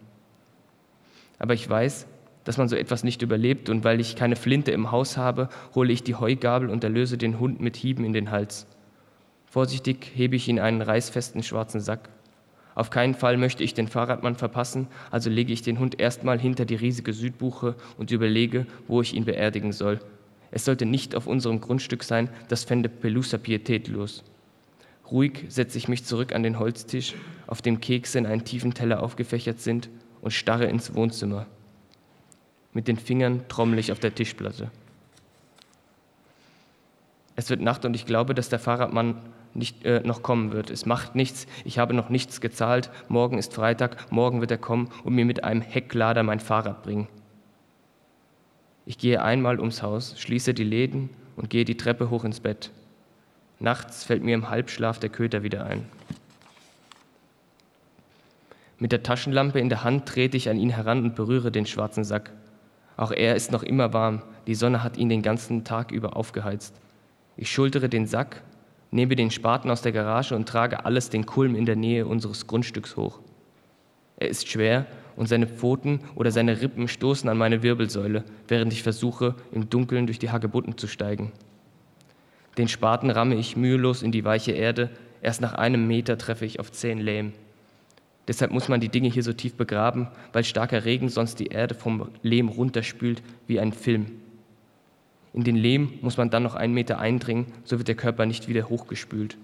Aber 1.39 1.55
ich 1.55 1.69
weiß, 1.69 2.07
dass 2.45 2.59
man 2.59 2.69
so 2.69 2.77
etwas 2.77 3.05
nicht 3.05 3.23
überlebt 3.23 3.69
und 3.69 3.85
weil 3.85 4.01
ich 4.01 4.17
keine 4.17 4.37
Flinte 4.37 4.73
im 4.73 4.91
Haus 4.91 5.17
habe, 5.17 5.49
hole 5.75 5.93
ich 5.93 6.03
die 6.03 6.15
Heugabel 6.15 6.71
und 6.71 6.85
erlöse 6.85 7.17
den 7.17 7.39
Hund 7.39 7.61
mit 7.61 7.77
Hieben 7.77 8.05
in 8.05 8.13
den 8.13 8.31
Hals. 8.31 8.67
Vorsichtig 9.47 10.11
hebe 10.15 10.37
ich 10.37 10.49
ihn 10.49 10.61
einen 10.61 10.83
reißfesten 10.83 11.43
schwarzen 11.43 11.81
Sack. 11.81 12.09
Auf 12.75 12.91
keinen 12.91 13.15
Fall 13.15 13.37
möchte 13.37 13.63
ich 13.63 13.75
den 13.75 13.87
Fahrradmann 13.87 14.35
verpassen, 14.35 14.89
also 15.11 15.29
lege 15.29 15.53
ich 15.53 15.63
den 15.63 15.79
Hund 15.79 16.01
erstmal 16.01 16.41
hinter 16.41 16.65
die 16.65 16.75
riesige 16.75 17.13
Südbuche 17.13 17.75
und 17.99 18.11
überlege, 18.11 18.67
wo 18.89 19.03
ich 19.03 19.15
ihn 19.15 19.27
beerdigen 19.27 19.73
soll. 19.73 20.01
Es 20.53 20.67
sollte 20.67 20.87
nicht 20.87 21.17
auf 21.17 21.27
unserem 21.27 21.61
Grundstück 21.61 22.05
sein, 22.05 22.29
das 22.49 22.63
fände 22.63 22.89
Pelusa 22.89 23.39
pietätlos. 23.39 24.23
Ruhig 25.11 25.47
setze 25.49 25.79
ich 25.79 25.89
mich 25.89 26.05
zurück 26.05 26.35
an 26.35 26.43
den 26.43 26.59
Holztisch, 26.59 27.15
auf 27.47 27.63
dem 27.63 27.81
Kekse 27.81 28.19
in 28.19 28.27
einen 28.27 28.45
tiefen 28.45 28.75
Teller 28.75 29.03
aufgefächert 29.03 29.61
sind, 29.61 29.89
und 30.21 30.31
starre 30.31 30.67
ins 30.67 30.95
Wohnzimmer. 30.95 31.47
Mit 32.73 32.87
den 32.87 32.97
Fingern 32.97 33.43
trommel 33.49 33.79
ich 33.79 33.91
auf 33.91 33.99
der 33.99 34.15
Tischplatte. 34.15 34.71
Es 37.35 37.51
wird 37.51 37.61
Nacht 37.61 37.85
und 37.85 37.95
ich 37.95 38.07
glaube, 38.07 38.35
dass 38.35 38.49
der 38.49 38.59
Fahrradmann 38.59 39.17
nicht, 39.55 39.85
äh, 39.85 40.01
noch 40.05 40.23
kommen 40.23 40.53
wird. 40.53 40.71
Es 40.71 40.87
macht 40.87 41.15
nichts, 41.15 41.47
ich 41.65 41.79
habe 41.79 41.93
noch 41.93 42.09
nichts 42.09 42.41
gezahlt, 42.41 42.91
morgen 43.09 43.37
ist 43.37 43.53
Freitag, 43.53 44.11
morgen 44.13 44.41
wird 44.41 44.51
er 44.51 44.59
kommen 44.59 44.91
und 45.03 45.15
mir 45.15 45.25
mit 45.25 45.45
einem 45.45 45.61
Hecklader 45.61 46.23
mein 46.23 46.41
Fahrrad 46.41 46.83
bringen. 46.83 47.09
Ich 48.87 48.99
gehe 48.99 49.23
einmal 49.23 49.59
ums 49.59 49.83
Haus, 49.83 50.15
schließe 50.19 50.55
die 50.55 50.65
Läden 50.65 51.11
und 51.37 51.51
gehe 51.51 51.65
die 51.65 51.77
Treppe 51.77 52.11
hoch 52.11 52.25
ins 52.25 52.41
Bett. 52.41 52.71
Nachts 53.59 54.05
fällt 54.05 54.25
mir 54.25 54.35
im 54.35 54.51
Halbschlaf 54.51 54.99
der 54.99 55.11
Köter 55.11 55.43
wieder 55.43 55.65
ein. 55.65 55.87
Mit 58.79 58.91
der 58.91 59.03
Taschenlampe 59.03 59.61
in 59.61 59.69
der 59.69 59.85
Hand 59.85 60.07
trete 60.07 60.37
ich 60.37 60.49
an 60.49 60.59
ihn 60.59 60.71
heran 60.71 61.05
und 61.05 61.15
berühre 61.15 61.53
den 61.53 61.67
schwarzen 61.67 62.03
Sack. 62.03 62.33
Auch 62.97 63.13
er 63.13 63.37
ist 63.37 63.53
noch 63.53 63.63
immer 63.63 63.93
warm, 63.93 64.23
die 64.47 64.57
Sonne 64.57 64.83
hat 64.83 64.97
ihn 64.97 65.09
den 65.09 65.23
ganzen 65.23 65.65
Tag 65.65 65.93
über 65.93 66.17
aufgeheizt. 66.17 66.75
Ich 67.37 67.51
schultere 67.51 67.89
den 67.89 68.07
Sack 68.07 68.43
nehme 68.93 69.17
den 69.17 69.31
Spaten 69.31 69.71
aus 69.71 69.83
der 69.83 69.93
Garage 69.93 70.37
und 70.37 70.49
trage 70.49 70.85
alles 70.85 71.11
den 71.11 71.27
Kulm 71.27 71.57
in 71.57 71.67
der 71.67 71.77
Nähe 71.77 72.07
unseres 72.07 72.47
Grundstücks 72.47 72.97
hoch. 72.97 73.19
Er 74.19 74.29
ist 74.29 74.49
schwer 74.49 74.87
und 75.17 75.29
seine 75.29 75.47
Pfoten 75.47 76.01
oder 76.15 76.31
seine 76.31 76.61
Rippen 76.61 76.89
stoßen 76.89 77.29
an 77.29 77.39
meine 77.39 77.63
Wirbelsäule, 77.63 78.25
während 78.49 78.73
ich 78.73 78.83
versuche, 78.83 79.35
im 79.53 79.69
Dunkeln 79.71 80.07
durch 80.07 80.19
die 80.19 80.31
Hagebutten 80.31 80.79
zu 80.79 80.87
steigen. 80.87 81.33
Den 82.59 82.69
Spaten 82.69 83.11
ramme 83.11 83.37
ich 83.37 83.57
mühelos 83.57 84.03
in 84.03 84.13
die 84.13 84.25
weiche 84.25 84.53
Erde, 84.53 84.91
erst 85.23 85.41
nach 85.41 85.55
einem 85.55 85.87
Meter 85.87 86.19
treffe 86.19 86.45
ich 86.45 86.61
auf 86.61 86.71
zehn 86.71 86.99
Lehm. 86.99 87.33
Deshalb 88.29 88.53
muss 88.53 88.69
man 88.69 88.81
die 88.81 88.89
Dinge 88.89 89.09
hier 89.09 89.23
so 89.23 89.33
tief 89.33 89.55
begraben, 89.55 90.09
weil 90.33 90.45
starker 90.45 90.85
Regen 90.85 91.09
sonst 91.09 91.41
die 91.41 91.49
Erde 91.49 91.75
vom 91.75 92.09
Lehm 92.23 92.49
runterspült 92.49 93.23
wie 93.47 93.59
ein 93.59 93.73
Film. 93.73 94.07
In 95.33 95.45
den 95.45 95.57
Lehm 95.57 95.95
muss 96.03 96.19
man 96.19 96.31
dann 96.31 96.43
noch 96.43 96.55
einen 96.55 96.75
Meter 96.75 96.99
eindringen, 96.99 97.47
so 97.65 97.79
wird 97.79 97.89
der 97.89 97.95
Körper 97.95 98.27
nicht 98.27 98.49
wieder 98.49 98.69
hochgespült. 98.69 99.39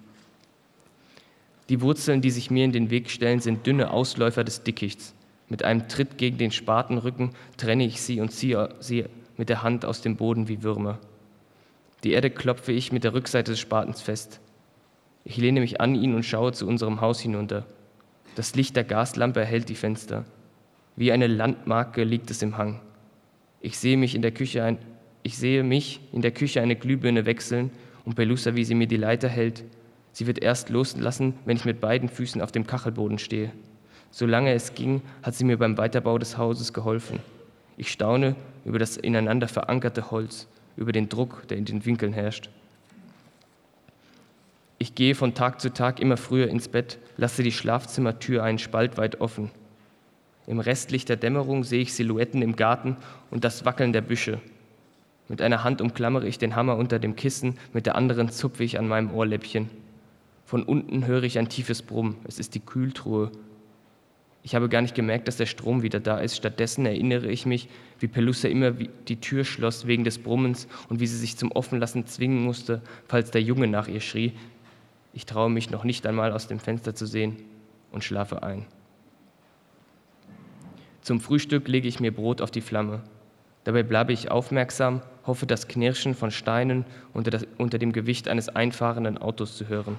Die 1.70 1.80
Wurzeln, 1.80 2.20
die 2.20 2.30
sich 2.30 2.50
mir 2.50 2.64
in 2.64 2.72
den 2.72 2.90
Weg 2.90 3.10
stellen, 3.10 3.40
sind 3.40 3.66
dünne 3.66 3.90
Ausläufer 3.90 4.44
des 4.44 4.62
Dickichts. 4.62 5.14
Mit 5.49 5.62
einem 5.64 5.88
Tritt 5.88 6.19
gegen 6.19 6.38
den 6.38 6.50
Spatenrücken 6.50 7.31
trenne 7.57 7.85
ich 7.85 8.02
sie 8.02 8.21
und 8.21 8.33
ziehe 8.33 8.75
sie 8.81 9.07
mit 9.37 9.49
der 9.49 9.62
Hand 9.62 9.85
aus 9.85 10.02
dem 10.02 10.17
Boden 10.17 10.49
wie 10.49 10.62
Würmer. 10.62 10.99
Die 12.05 12.12
Erde 12.12 12.31
klopfe 12.31 12.73
ich 12.73 12.93
mit 12.93 13.05
der 13.05 13.14
Rückseite 13.14 13.52
des 13.52 13.61
Spatens 13.61 14.00
fest. 14.00 14.40
Ich 15.25 15.37
lehne 15.37 15.61
mich 15.61 15.81
an 15.81 15.95
ihn 15.95 16.14
und 16.14 16.25
schaue 16.25 16.52
zu 16.52 16.67
unserem 16.67 17.00
Haus 17.00 17.21
hinunter. 17.21 17.67
Das 18.35 18.55
Licht 18.55 18.76
der 18.76 18.85
Gaslampe 18.85 19.40
erhellt 19.40 19.69
die 19.69 19.75
Fenster. 19.75 20.25
Wie 20.97 21.12
eine 21.12 21.26
Landmarke 21.26 22.05
liegt 22.05 22.31
es 22.31 22.43
im 22.43 22.57
Hang. 22.57 22.81
Ich 23.61 23.78
sehe 23.78 23.97
mich 23.97 24.14
in 24.14 24.23
der 24.23 24.31
Küche 24.31 24.62
ein, 24.62 24.78
ich 25.23 25.37
sehe 25.37 25.62
mich 25.62 26.00
in 26.12 26.23
der 26.23 26.31
Küche 26.31 26.61
eine 26.61 26.76
Glühbirne 26.76 27.26
wechseln 27.26 27.71
und 28.05 28.14
Pelusa, 28.14 28.55
wie 28.55 28.64
sie 28.64 28.75
mir 28.75 28.87
die 28.87 28.97
Leiter 28.97 29.28
hält. 29.28 29.64
Sie 30.12 30.26
wird 30.26 30.38
erst 30.38 30.71
loslassen, 30.71 31.35
wenn 31.45 31.57
ich 31.57 31.64
mit 31.64 31.81
beiden 31.81 32.09
Füßen 32.09 32.40
auf 32.40 32.52
dem 32.52 32.67
Kachelboden 32.67 33.19
stehe. 33.19 33.52
Solange 34.10 34.52
es 34.52 34.74
ging, 34.74 35.02
hat 35.22 35.34
sie 35.34 35.44
mir 35.44 35.58
beim 35.58 35.76
Weiterbau 35.76 36.18
des 36.18 36.38
Hauses 36.38 36.72
geholfen. 36.72 37.20
Ich 37.76 37.90
staune 37.90 38.34
über 38.64 38.78
das 38.78 38.96
ineinander 38.96 39.48
verankerte 39.48 40.10
Holz, 40.10 40.48
über 40.76 40.92
den 40.92 41.08
Druck, 41.08 41.46
der 41.48 41.56
in 41.58 41.64
den 41.64 41.84
Winkeln 41.84 42.12
herrscht. 42.12 42.50
Ich 44.78 44.94
gehe 44.94 45.14
von 45.14 45.34
Tag 45.34 45.60
zu 45.60 45.72
Tag 45.72 46.00
immer 46.00 46.16
früher 46.16 46.48
ins 46.48 46.68
Bett, 46.68 46.98
lasse 47.16 47.42
die 47.42 47.52
Schlafzimmertür 47.52 48.44
einen 48.44 48.58
Spalt 48.58 48.96
weit 48.96 49.20
offen. 49.20 49.50
Im 50.46 50.60
Restlicht 50.60 51.08
der 51.08 51.16
Dämmerung 51.16 51.64
sehe 51.64 51.82
ich 51.82 51.92
Silhouetten 51.92 52.42
im 52.42 52.56
Garten 52.56 52.96
und 53.30 53.44
das 53.44 53.64
Wackeln 53.64 53.92
der 53.92 54.00
Büsche. 54.00 54.40
Mit 55.28 55.42
einer 55.42 55.62
Hand 55.62 55.82
umklammere 55.82 56.26
ich 56.26 56.38
den 56.38 56.56
Hammer 56.56 56.76
unter 56.76 56.98
dem 56.98 57.16
Kissen, 57.16 57.58
mit 57.74 57.86
der 57.86 57.96
anderen 57.96 58.30
zupfe 58.30 58.64
ich 58.64 58.78
an 58.78 58.88
meinem 58.88 59.12
Ohrläppchen. 59.12 59.68
Von 60.46 60.62
unten 60.62 61.06
höre 61.06 61.24
ich 61.24 61.38
ein 61.38 61.50
tiefes 61.50 61.82
Brummen. 61.82 62.16
Es 62.24 62.38
ist 62.38 62.54
die 62.54 62.60
Kühltruhe. 62.60 63.30
Ich 64.49 64.55
habe 64.55 64.71
gar 64.71 64.81
nicht 64.81 64.95
gemerkt, 64.95 65.28
dass 65.28 65.37
der 65.37 65.45
Strom 65.45 65.83
wieder 65.83 66.00
da 66.00 66.21
ist. 66.21 66.35
Stattdessen 66.35 66.87
erinnere 66.87 67.26
ich 67.26 67.45
mich, 67.45 67.69
wie 67.99 68.09
Pelusa 68.09 68.49
immer 68.49 68.71
die 68.71 69.21
Tür 69.21 69.45
schloss 69.45 69.87
wegen 69.87 70.05
des 70.05 70.17
Brummens 70.17 70.69
und 70.88 71.00
wie 71.00 71.07
sie 71.07 71.19
sich 71.19 71.37
zum 71.37 71.52
Offenlassen 71.52 72.07
zwingen 72.07 72.45
musste, 72.45 72.81
falls 73.09 73.31
der 73.31 73.43
Junge 73.43 73.67
nach 73.67 73.88
ihr 73.88 74.00
schrie. 74.00 74.33
Ich 75.12 75.26
traue 75.26 75.50
mich 75.50 75.69
noch 75.69 75.85
nicht 75.85 76.07
einmal 76.07 76.33
aus 76.33 76.49
dem 76.49 76.61
Fenster 76.61 76.95
zu 76.95 77.05
sehen 77.05 77.37
und 77.93 78.05
schlafe 78.05 78.43
ein. 78.43 78.64
Zum 81.02 81.21
Frühstück 81.21 81.69
lege 81.69 81.87
ich 81.87 82.00
mir 82.00 82.14
Brot 82.14 82.40
auf 82.40 82.50
die 82.50 82.62
Flamme. 82.62 83.02
Dabei 83.64 83.83
bleibe 83.83 84.14
ich 84.14 84.31
aufmerksam, 84.31 85.02
hoffe 85.26 85.45
das 85.45 85.69
Knirschen 85.69 86.14
von 86.14 86.31
Steinen 86.31 86.87
unter, 87.12 87.31
das, 87.31 87.47
unter 87.59 87.78
dem 87.78 87.93
Gewicht 87.93 88.28
eines 88.28 88.49
einfahrenden 88.49 89.19
Autos 89.19 89.59
zu 89.59 89.69
hören. 89.69 89.99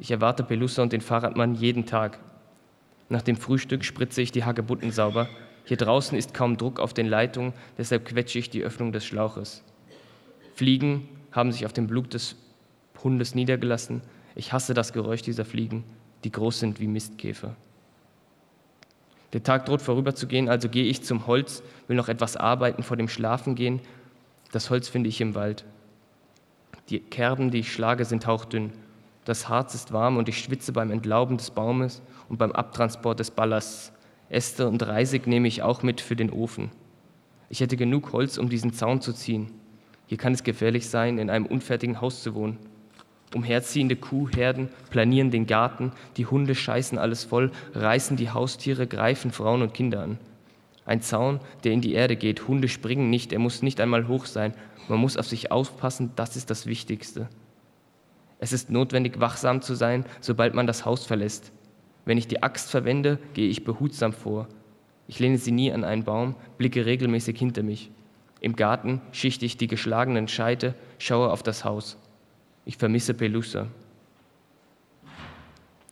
Ich 0.00 0.10
erwarte 0.10 0.42
Pelusa 0.42 0.82
und 0.82 0.92
den 0.92 1.02
Fahrradmann 1.02 1.54
jeden 1.54 1.86
Tag. 1.86 2.18
Nach 3.10 3.22
dem 3.22 3.36
Frühstück 3.36 3.84
spritze 3.84 4.22
ich 4.22 4.32
die 4.32 4.44
Hagebutten 4.44 4.92
sauber. 4.92 5.28
Hier 5.64 5.76
draußen 5.76 6.16
ist 6.16 6.32
kaum 6.32 6.56
Druck 6.56 6.80
auf 6.80 6.94
den 6.94 7.06
Leitungen, 7.06 7.52
deshalb 7.76 8.06
quetsche 8.06 8.38
ich 8.38 8.50
die 8.50 8.62
Öffnung 8.62 8.92
des 8.92 9.04
Schlauches. 9.04 9.62
Fliegen 10.54 11.08
haben 11.32 11.52
sich 11.52 11.66
auf 11.66 11.72
dem 11.72 11.88
Blut 11.88 12.14
des 12.14 12.36
Hundes 13.02 13.34
niedergelassen. 13.34 14.00
Ich 14.36 14.52
hasse 14.52 14.74
das 14.74 14.92
Geräusch 14.92 15.22
dieser 15.22 15.44
Fliegen, 15.44 15.84
die 16.22 16.30
groß 16.30 16.60
sind 16.60 16.80
wie 16.80 16.86
Mistkäfer. 16.86 17.56
Der 19.32 19.42
Tag 19.42 19.66
droht 19.66 19.82
vorüberzugehen, 19.82 20.48
also 20.48 20.68
gehe 20.68 20.84
ich 20.84 21.02
zum 21.02 21.26
Holz, 21.26 21.62
will 21.88 21.96
noch 21.96 22.08
etwas 22.08 22.36
arbeiten 22.36 22.84
vor 22.84 22.96
dem 22.96 23.08
Schlafengehen. 23.08 23.80
Das 24.52 24.70
Holz 24.70 24.88
finde 24.88 25.08
ich 25.08 25.20
im 25.20 25.34
Wald. 25.34 25.64
Die 26.90 27.00
Kerben, 27.00 27.50
die 27.50 27.58
ich 27.58 27.72
schlage, 27.72 28.04
sind 28.04 28.26
hauchdünn. 28.26 28.72
Das 29.24 29.48
Harz 29.48 29.74
ist 29.74 29.92
warm 29.92 30.16
und 30.16 30.28
ich 30.28 30.38
schwitze 30.38 30.72
beim 30.72 30.90
Entlauben 30.90 31.36
des 31.36 31.50
Baumes 31.50 32.02
und 32.28 32.38
beim 32.38 32.52
Abtransport 32.52 33.20
des 33.20 33.30
Ballasts. 33.30 33.92
Äste 34.28 34.68
und 34.68 34.86
Reisig 34.86 35.26
nehme 35.26 35.48
ich 35.48 35.62
auch 35.62 35.82
mit 35.82 36.00
für 36.00 36.16
den 36.16 36.30
Ofen. 36.30 36.70
Ich 37.48 37.60
hätte 37.60 37.76
genug 37.76 38.12
Holz, 38.12 38.38
um 38.38 38.48
diesen 38.48 38.72
Zaun 38.72 39.00
zu 39.00 39.12
ziehen. 39.12 39.50
Hier 40.06 40.18
kann 40.18 40.32
es 40.32 40.44
gefährlich 40.44 40.88
sein, 40.88 41.18
in 41.18 41.30
einem 41.30 41.46
unfertigen 41.46 42.00
Haus 42.00 42.22
zu 42.22 42.34
wohnen. 42.34 42.58
Umherziehende 43.34 43.96
Kuhherden 43.96 44.68
planieren 44.90 45.30
den 45.30 45.46
Garten, 45.46 45.92
die 46.16 46.26
Hunde 46.26 46.54
scheißen 46.54 46.98
alles 46.98 47.24
voll, 47.24 47.52
reißen 47.74 48.16
die 48.16 48.30
Haustiere, 48.30 48.86
greifen 48.86 49.30
Frauen 49.30 49.62
und 49.62 49.74
Kinder 49.74 50.02
an. 50.02 50.18
Ein 50.84 51.02
Zaun, 51.02 51.38
der 51.62 51.72
in 51.72 51.80
die 51.80 51.92
Erde 51.92 52.16
geht, 52.16 52.48
Hunde 52.48 52.68
springen 52.68 53.10
nicht, 53.10 53.32
er 53.32 53.38
muss 53.38 53.62
nicht 53.62 53.80
einmal 53.80 54.08
hoch 54.08 54.26
sein, 54.26 54.54
man 54.88 54.98
muss 54.98 55.16
auf 55.16 55.28
sich 55.28 55.52
aufpassen, 55.52 56.10
das 56.16 56.36
ist 56.36 56.50
das 56.50 56.66
Wichtigste. 56.66 57.28
Es 58.40 58.52
ist 58.54 58.70
notwendig, 58.70 59.20
wachsam 59.20 59.60
zu 59.60 59.74
sein, 59.74 60.04
sobald 60.20 60.54
man 60.54 60.66
das 60.66 60.86
Haus 60.86 61.06
verlässt. 61.06 61.52
Wenn 62.06 62.18
ich 62.18 62.26
die 62.26 62.42
Axt 62.42 62.70
verwende, 62.70 63.18
gehe 63.34 63.48
ich 63.48 63.64
behutsam 63.64 64.14
vor. 64.14 64.48
Ich 65.06 65.18
lehne 65.18 65.36
sie 65.38 65.52
nie 65.52 65.70
an 65.70 65.84
einen 65.84 66.04
Baum, 66.04 66.34
blicke 66.56 66.86
regelmäßig 66.86 67.38
hinter 67.38 67.62
mich. 67.62 67.90
Im 68.40 68.56
Garten 68.56 69.02
schichte 69.12 69.44
ich 69.44 69.58
die 69.58 69.66
geschlagenen 69.66 70.26
Scheite, 70.26 70.74
schaue 70.98 71.30
auf 71.30 71.42
das 71.42 71.64
Haus. 71.64 71.98
Ich 72.64 72.78
vermisse 72.78 73.12
Pelusa. 73.12 73.66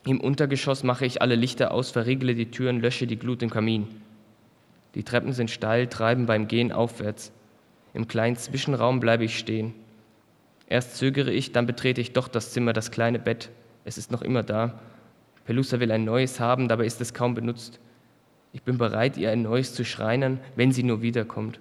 Im 0.07 0.21
Untergeschoss 0.21 0.85
mache 0.85 1.05
ich 1.05 1.21
alle 1.21 1.35
Lichter 1.35 1.73
aus, 1.73 1.91
verriegle 1.91 2.35
die 2.35 2.51
Türen, 2.51 2.81
lösche 2.81 3.07
die 3.07 3.19
Glut 3.19 3.43
im 3.43 3.51
Kamin. 3.51 3.89
Die 4.95 5.03
Treppen 5.03 5.35
sind 5.35 5.51
steil, 5.51 5.87
treiben 5.87 6.25
beim 6.25 6.49
Gehen 6.49 6.73
aufwärts. 6.73 7.31
Im 7.93 8.09
kleinen 8.09 8.37
Zwischenraum 8.37 9.01
bleibe 9.01 9.25
ich 9.25 9.39
stehen. 9.39 9.75
Erst 10.69 10.97
zögere 10.97 11.33
ich, 11.33 11.53
dann 11.53 11.67
betrete 11.67 12.01
ich 12.01 12.13
doch 12.13 12.29
das 12.29 12.53
Zimmer, 12.53 12.73
das 12.73 12.91
kleine 12.91 13.19
Bett. 13.19 13.51
Es 13.85 13.97
ist 13.97 14.11
noch 14.11 14.23
immer 14.23 14.43
da. 14.43 14.79
Pelusa 15.47 15.81
will 15.81 15.91
ein 15.91 16.05
neues 16.05 16.41
haben, 16.41 16.69
dabei 16.69 16.85
ist 16.85 17.01
es 17.01 17.15
kaum 17.15 17.35
benutzt. 17.35 17.81
Ich 18.53 18.63
bin 18.63 18.77
bereit, 18.77 19.17
ihr 19.17 19.31
ein 19.31 19.43
neues 19.43 19.75
zu 19.75 19.85
schreinern, 19.85 20.41
wenn 20.57 20.73
sie 20.73 20.83
nur 20.83 21.01
wiederkommt. 21.01 21.59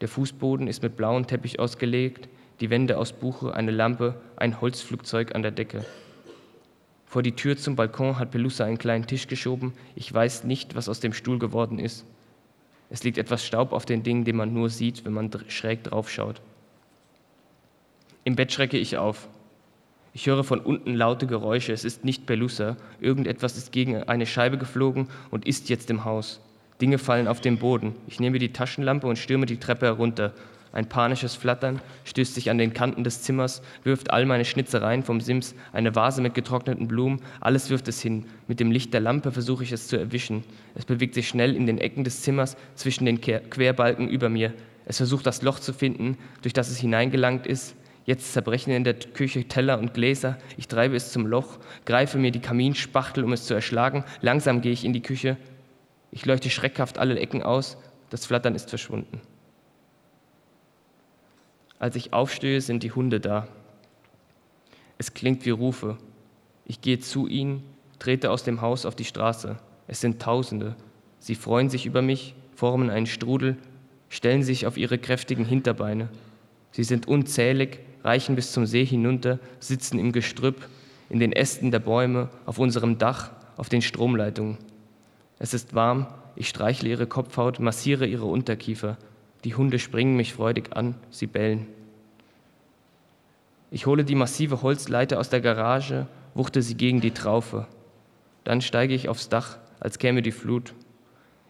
Der 0.00 0.08
Fußboden 0.08 0.68
ist 0.68 0.82
mit 0.82 0.96
blauem 0.96 1.26
Teppich 1.26 1.58
ausgelegt, 1.58 2.28
die 2.60 2.70
Wände 2.70 2.96
aus 2.98 3.12
Buche, 3.12 3.54
eine 3.54 3.72
Lampe, 3.72 4.20
ein 4.36 4.60
Holzflugzeug 4.60 5.34
an 5.34 5.42
der 5.42 5.50
Decke. 5.50 5.84
Vor 7.06 7.22
die 7.22 7.34
Tür 7.34 7.56
zum 7.56 7.74
Balkon 7.74 8.18
hat 8.18 8.30
Pelusa 8.30 8.64
einen 8.64 8.78
kleinen 8.78 9.06
Tisch 9.06 9.26
geschoben. 9.26 9.72
Ich 9.96 10.12
weiß 10.12 10.44
nicht, 10.44 10.76
was 10.76 10.88
aus 10.88 11.00
dem 11.00 11.12
Stuhl 11.12 11.38
geworden 11.38 11.78
ist. 11.78 12.06
Es 12.88 13.02
liegt 13.02 13.18
etwas 13.18 13.44
Staub 13.44 13.72
auf 13.72 13.84
den 13.84 14.02
Dingen, 14.02 14.24
den 14.24 14.36
man 14.36 14.54
nur 14.54 14.70
sieht, 14.70 15.04
wenn 15.04 15.12
man 15.12 15.30
schräg 15.48 15.82
draufschaut. 15.84 16.40
Im 18.24 18.36
Bett 18.36 18.52
schrecke 18.52 18.78
ich 18.78 18.96
auf. 18.96 19.28
Ich 20.14 20.26
höre 20.26 20.44
von 20.44 20.60
unten 20.60 20.94
laute 20.94 21.26
Geräusche. 21.26 21.72
Es 21.72 21.84
ist 21.84 22.04
nicht 22.04 22.26
Pelusa. 22.26 22.76
Irgendetwas 23.00 23.56
ist 23.56 23.72
gegen 23.72 24.02
eine 24.04 24.26
Scheibe 24.26 24.58
geflogen 24.58 25.08
und 25.30 25.46
ist 25.46 25.68
jetzt 25.70 25.90
im 25.90 26.04
Haus. 26.04 26.40
Dinge 26.80 26.98
fallen 26.98 27.26
auf 27.26 27.40
den 27.40 27.58
Boden. 27.58 27.96
Ich 28.06 28.20
nehme 28.20 28.38
die 28.38 28.52
Taschenlampe 28.52 29.06
und 29.06 29.16
stürme 29.16 29.46
die 29.46 29.58
Treppe 29.58 29.86
herunter. 29.86 30.34
Ein 30.72 30.88
panisches 30.88 31.34
Flattern 31.34 31.80
stößt 32.04 32.34
sich 32.34 32.48
an 32.48 32.58
den 32.58 32.72
Kanten 32.72 33.04
des 33.04 33.22
Zimmers, 33.22 33.60
wirft 33.84 34.10
all 34.10 34.24
meine 34.24 34.44
Schnitzereien 34.44 35.02
vom 35.02 35.20
Sims, 35.20 35.54
eine 35.72 35.94
Vase 35.94 36.22
mit 36.22 36.34
getrockneten 36.34 36.88
Blumen, 36.88 37.20
alles 37.40 37.68
wirft 37.68 37.88
es 37.88 38.00
hin. 38.00 38.24
Mit 38.48 38.58
dem 38.58 38.70
Licht 38.70 38.94
der 38.94 39.02
Lampe 39.02 39.32
versuche 39.32 39.64
ich 39.64 39.72
es 39.72 39.88
zu 39.88 39.98
erwischen. 39.98 40.44
Es 40.74 40.86
bewegt 40.86 41.14
sich 41.14 41.28
schnell 41.28 41.56
in 41.56 41.66
den 41.66 41.76
Ecken 41.76 42.04
des 42.04 42.22
Zimmers 42.22 42.56
zwischen 42.74 43.04
den 43.04 43.20
Querbalken 43.20 44.08
über 44.08 44.30
mir. 44.30 44.54
Es 44.86 44.96
versucht 44.96 45.26
das 45.26 45.42
Loch 45.42 45.58
zu 45.58 45.74
finden, 45.74 46.16
durch 46.40 46.54
das 46.54 46.70
es 46.70 46.78
hineingelangt 46.78 47.46
ist. 47.46 47.76
Jetzt 48.04 48.32
zerbrechen 48.32 48.72
in 48.72 48.84
der 48.84 48.94
Küche 48.94 49.46
Teller 49.46 49.78
und 49.78 49.94
Gläser. 49.94 50.38
Ich 50.56 50.68
treibe 50.68 50.96
es 50.96 51.12
zum 51.12 51.26
Loch, 51.26 51.58
greife 51.84 52.18
mir 52.18 52.32
die 52.32 52.40
Kaminspachtel, 52.40 53.22
um 53.22 53.32
es 53.32 53.46
zu 53.46 53.54
erschlagen. 53.54 54.04
Langsam 54.20 54.60
gehe 54.60 54.72
ich 54.72 54.84
in 54.84 54.92
die 54.92 55.02
Küche. 55.02 55.36
Ich 56.10 56.26
leuchte 56.26 56.50
schreckhaft 56.50 56.98
alle 56.98 57.18
Ecken 57.18 57.42
aus. 57.42 57.76
Das 58.10 58.26
Flattern 58.26 58.54
ist 58.54 58.70
verschwunden. 58.70 59.20
Als 61.78 61.96
ich 61.96 62.12
aufstehe, 62.12 62.60
sind 62.60 62.82
die 62.82 62.92
Hunde 62.92 63.20
da. 63.20 63.48
Es 64.98 65.14
klingt 65.14 65.44
wie 65.46 65.50
Rufe. 65.50 65.96
Ich 66.64 66.80
gehe 66.80 66.98
zu 66.98 67.26
ihnen, 67.26 67.62
trete 67.98 68.30
aus 68.30 68.44
dem 68.44 68.60
Haus 68.60 68.86
auf 68.86 68.94
die 68.94 69.04
Straße. 69.04 69.56
Es 69.88 70.00
sind 70.00 70.22
Tausende. 70.22 70.76
Sie 71.18 71.34
freuen 71.34 71.70
sich 71.70 71.86
über 71.86 72.02
mich, 72.02 72.34
formen 72.54 72.90
einen 72.90 73.06
Strudel, 73.06 73.56
stellen 74.08 74.42
sich 74.42 74.66
auf 74.66 74.76
ihre 74.76 74.98
kräftigen 74.98 75.44
Hinterbeine. 75.44 76.08
Sie 76.70 76.84
sind 76.84 77.08
unzählig, 77.08 77.80
reichen 78.04 78.36
bis 78.36 78.52
zum 78.52 78.66
See 78.66 78.84
hinunter, 78.84 79.38
sitzen 79.60 79.98
im 79.98 80.12
Gestrüpp, 80.12 80.68
in 81.08 81.20
den 81.20 81.32
Ästen 81.32 81.70
der 81.70 81.78
Bäume, 81.78 82.30
auf 82.46 82.58
unserem 82.58 82.98
Dach, 82.98 83.30
auf 83.56 83.68
den 83.68 83.82
Stromleitungen. 83.82 84.58
Es 85.38 85.54
ist 85.54 85.74
warm, 85.74 86.06
ich 86.36 86.48
streichle 86.48 86.88
ihre 86.88 87.06
Kopfhaut, 87.06 87.60
massiere 87.60 88.06
ihre 88.06 88.26
Unterkiefer, 88.26 88.96
die 89.44 89.54
Hunde 89.54 89.78
springen 89.78 90.16
mich 90.16 90.34
freudig 90.34 90.74
an, 90.76 90.94
sie 91.10 91.26
bellen. 91.26 91.66
Ich 93.70 93.86
hole 93.86 94.04
die 94.04 94.14
massive 94.14 94.62
Holzleiter 94.62 95.18
aus 95.18 95.30
der 95.30 95.40
Garage, 95.40 96.06
wuchte 96.34 96.62
sie 96.62 96.76
gegen 96.76 97.00
die 97.00 97.10
Traufe. 97.10 97.66
Dann 98.44 98.60
steige 98.60 98.94
ich 98.94 99.08
aufs 99.08 99.28
Dach, 99.28 99.58
als 99.80 99.98
käme 99.98 100.22
die 100.22 100.32
Flut. 100.32 100.74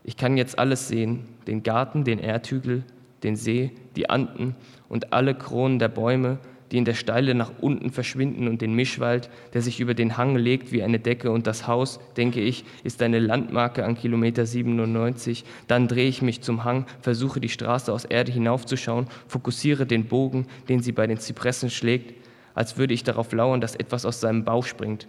Ich 0.05 0.17
kann 0.17 0.37
jetzt 0.37 0.59
alles 0.59 0.89
sehen, 0.89 1.29
den 1.47 1.63
Garten, 1.63 2.05
den 2.05 2.19
Erdhügel, 2.19 2.85
den 3.23 3.37
See, 3.37 3.73
die 3.97 4.11
Anden 4.11 4.55
und 4.89 5.13
alle 5.13 5.35
Kronen 5.35 5.79
der 5.79 5.89
Bäume, 5.89 6.39
die 6.73 6.79
in 6.79 6.85
der 6.87 6.95
Steile 6.95 7.35
nach 7.35 7.53
unten 7.61 7.91
verschwinden 7.91 8.49
und 8.49 8.63
den 8.63 8.73
Mischwald, 8.73 9.29
der 9.53 9.61
sich 9.61 9.79
über 9.79 9.93
den 9.93 10.17
Hang 10.17 10.37
legt 10.37 10.73
wie 10.73 10.83
eine 10.83 10.99
Decke 10.99 11.31
und 11.31 11.47
das 11.47 11.67
Haus, 11.67 12.01
denke 12.17 12.41
ich, 12.41 12.65
ist 12.83 13.03
eine 13.03 13.19
Landmarke 13.19 13.85
an 13.85 13.95
Kilometer 13.95 14.47
97. 14.47 15.45
Dann 15.69 15.87
drehe 15.87 16.09
ich 16.09 16.23
mich 16.23 16.41
zum 16.41 16.65
Hang, 16.65 16.87
versuche 17.03 17.41
die 17.41 17.51
Straße 17.51 17.93
aus 17.93 18.07
Erde 18.07 18.33
hinaufzuschauen, 18.33 19.07
fokussiere 19.29 19.85
den 19.85 20.07
Bogen, 20.07 20.47
den 20.71 20.81
sie 20.81 20.93
bei 20.93 21.07
den 21.07 21.19
Zypressen 21.19 21.69
schlägt, 21.69 22.15
als 22.55 22.79
würde 22.79 22.95
ich 22.95 23.05
darauf 23.05 23.33
lauern, 23.33 23.61
dass 23.61 23.77
etwas 23.77 24.07
aus 24.07 24.21
seinem 24.21 24.45
Bauch 24.45 24.65
springt. 24.65 25.09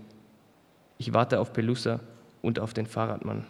Ich 0.97 1.13
warte 1.13 1.39
auf 1.39 1.53
Pelusa 1.53 2.01
und 2.41 2.59
auf 2.59 2.73
den 2.73 2.87
Fahrradmann. 2.87 3.45